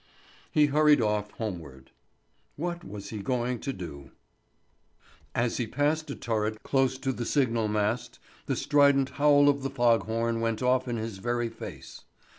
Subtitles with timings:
[0.51, 1.91] He hurried off homeward.
[2.55, 4.09] What was he going to do?
[5.35, 8.17] As he passed a turret close to the signal mast
[8.47, 12.01] the strident howl of the fog horn went off in his very face.